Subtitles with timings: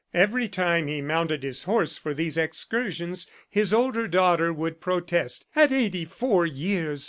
[0.15, 5.45] Every time he mounted his horse for these excursions, his older daughter would protest.
[5.55, 6.99] "At eighty four years!